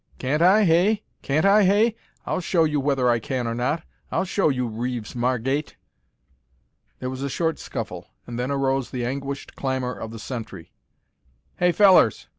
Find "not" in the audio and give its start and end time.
3.53-3.83